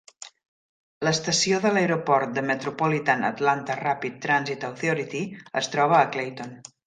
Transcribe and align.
L'estació 1.07 1.59
de 1.65 1.71
l'aeroport 1.75 2.31
de 2.37 2.43
Metropolitan 2.51 3.27
Atlanta 3.29 3.77
Rapid 3.81 4.17
Transit 4.25 4.67
Authority 4.73 5.21
es 5.63 5.69
troba 5.77 6.01
a 6.01 6.09
Clayton. 6.17 6.57